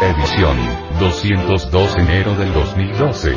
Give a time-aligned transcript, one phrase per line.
[0.00, 0.56] Edición
[0.98, 3.34] 202 enero del 2012.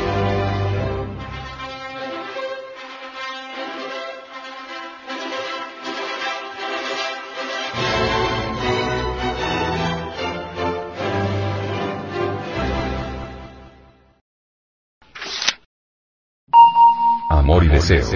[17.30, 18.06] Amor y deseo.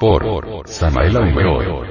[0.00, 1.89] Por Samael Aumero.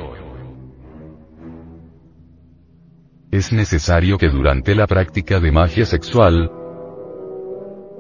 [3.40, 6.52] Es necesario que durante la práctica de magia sexual,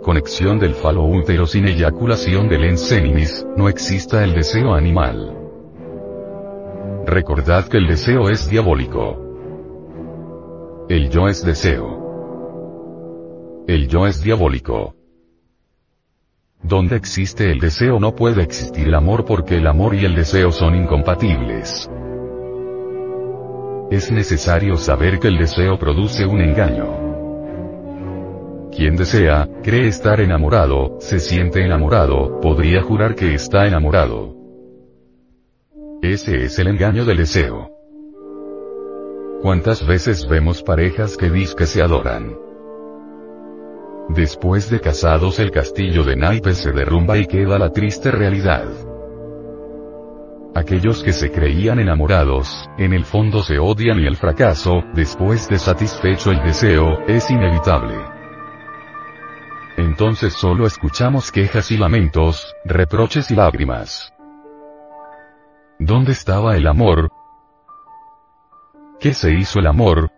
[0.04, 5.34] conexión del falo útero sin eyaculación del enseninis, no exista el deseo animal.
[7.06, 9.16] Recordad que el deseo es diabólico.
[10.90, 13.64] El yo es deseo.
[13.66, 14.94] El yo es diabólico.
[16.62, 20.52] Donde existe el deseo no puede existir el amor porque el amor y el deseo
[20.52, 21.90] son incompatibles.
[23.92, 27.10] Es necesario saber que el deseo produce un engaño.
[28.72, 34.36] Quien desea, cree estar enamorado, se siente enamorado, podría jurar que está enamorado.
[36.04, 37.72] Ese es el engaño del deseo.
[39.42, 42.38] ¿Cuántas veces vemos parejas que que se adoran?
[44.10, 48.68] Después de casados el castillo de naipes se derrumba y queda la triste realidad.
[50.56, 55.60] Aquellos que se creían enamorados, en el fondo se odian y el fracaso, después de
[55.60, 57.96] satisfecho el deseo, es inevitable.
[59.78, 64.12] Entonces solo escuchamos quejas y lamentos, reproches y lágrimas.
[65.78, 67.12] ¿Dónde estaba el amor?
[69.00, 70.12] ¿Qué se hizo el amor?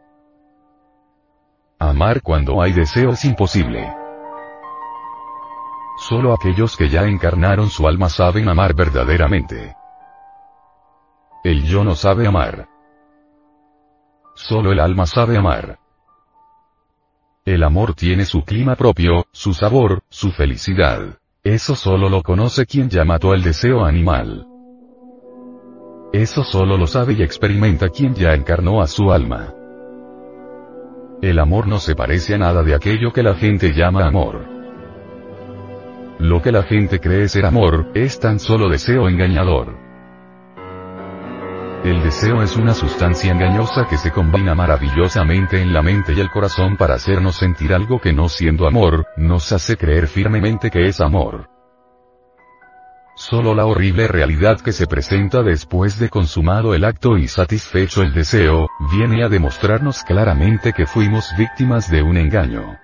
[1.78, 3.94] Amar cuando hay deseo es imposible.
[5.98, 9.76] Solo aquellos que ya encarnaron su alma saben amar verdaderamente.
[11.44, 12.68] El yo no sabe amar.
[14.36, 15.80] Solo el alma sabe amar.
[17.46, 21.18] El amor tiene su clima propio, su sabor, su felicidad.
[21.44, 24.46] Eso solo lo conoce quien ya mató el deseo animal.
[26.14, 29.56] Eso solo lo sabe y experimenta quien ya encarnó a su alma.
[31.24, 34.46] El amor no se parece a nada de aquello que la gente llama amor.
[36.20, 39.91] Lo que la gente cree ser amor, es tan solo deseo engañador.
[41.84, 46.30] El deseo es una sustancia engañosa que se combina maravillosamente en la mente y el
[46.30, 51.02] corazón para hacernos sentir algo que no siendo amor, nos hace creer firmemente que es
[51.02, 51.50] amor.
[53.16, 58.14] Solo la horrible realidad que se presenta después de consumado el acto y satisfecho el
[58.14, 62.78] deseo, viene a demostrarnos claramente que fuimos víctimas de un engaño.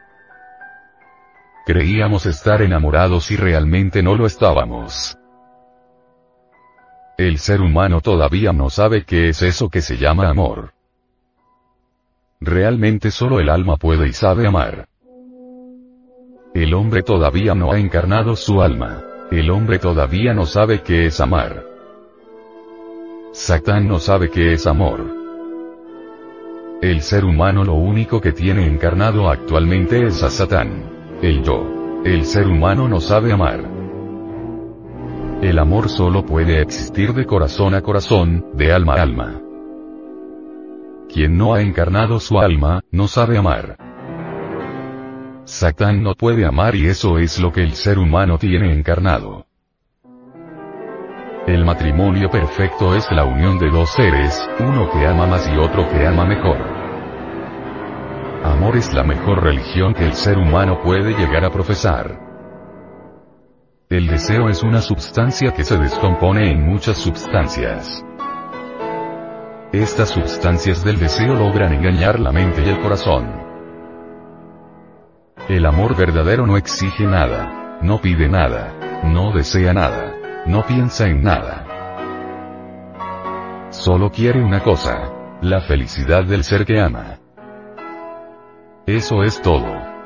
[1.67, 5.19] Creíamos estar enamorados y realmente no lo estábamos.
[7.17, 10.73] El ser humano todavía no sabe qué es eso que se llama amor.
[12.39, 14.87] Realmente solo el alma puede y sabe amar.
[16.53, 19.03] El hombre todavía no ha encarnado su alma.
[19.31, 21.63] El hombre todavía no sabe qué es amar.
[23.31, 25.03] Satán no sabe qué es amor.
[26.83, 31.17] El ser humano lo único que tiene encarnado actualmente es a Satán.
[31.23, 32.01] El yo.
[32.05, 33.76] El ser humano no sabe amar.
[35.47, 39.41] El amor solo puede existir de corazón a corazón, de alma a alma.
[41.07, 43.77] Quien no ha encarnado su alma, no sabe amar.
[45.45, 49.45] Satán no puede amar y eso es lo que el ser humano tiene encarnado.
[51.47, 55.87] El matrimonio perfecto es la unión de dos seres, uno que ama más y otro
[55.87, 56.57] que ama mejor.
[58.43, 62.26] Amor es la mejor religión que el ser humano puede llegar a profesar.
[63.89, 68.03] El deseo es una sustancia que se descompone en muchas sustancias.
[69.71, 73.31] Estas sustancias del deseo logran engañar la mente y el corazón.
[75.47, 81.23] El amor verdadero no exige nada, no pide nada, no desea nada, no piensa en
[81.23, 81.65] nada.
[83.69, 87.19] Solo quiere una cosa, la felicidad del ser que ama.
[88.85, 89.96] Eso es todo.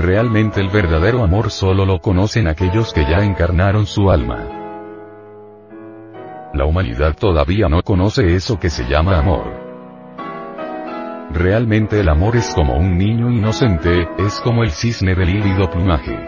[0.00, 4.48] Realmente el verdadero amor solo lo conocen aquellos que ya encarnaron su alma.
[6.54, 9.44] La humanidad todavía no conoce eso que se llama amor.
[11.34, 16.18] Realmente el amor es como un niño inocente, es como el cisne de lívido plumaje.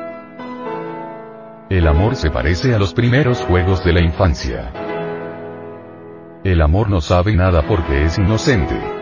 [1.71, 4.71] El amor se parece a los primeros juegos de la infancia.
[6.45, 9.02] El amor no sabe nada porque es inocente.